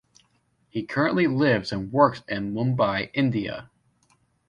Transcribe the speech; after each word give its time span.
He 0.67 0.81
currently 0.81 1.27
lives 1.27 1.71
and 1.71 1.93
works 1.93 2.23
in 2.27 2.55
Mumbai, 2.55 3.11
India. 3.13 3.69